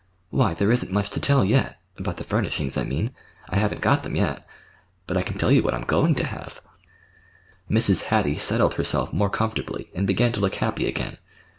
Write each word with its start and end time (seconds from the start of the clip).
"Why, 0.31 0.55
there 0.55 0.71
isn't 0.71 0.91
much 0.91 1.11
to 1.11 1.19
tell 1.19 1.45
yet—about 1.45 2.17
the 2.17 2.23
furnishings, 2.23 2.75
I 2.75 2.83
mean. 2.83 3.11
I 3.49 3.57
haven't 3.57 3.81
got 3.81 4.01
them 4.01 4.15
yet. 4.15 4.47
But 5.05 5.15
I 5.15 5.21
can 5.21 5.37
tell 5.37 5.51
you 5.51 5.61
what 5.61 5.75
I'm 5.75 5.83
going 5.83 6.15
to 6.15 6.25
have." 6.25 6.59
Mrs. 7.69 8.05
Hattie 8.05 8.39
settled 8.39 8.73
herself 8.73 9.13
more 9.13 9.29
comfortably, 9.29 9.91
and 9.93 10.07
began 10.07 10.31
to 10.31 10.39
look 10.39 10.55
happy 10.55 10.87
again. 10.87 11.19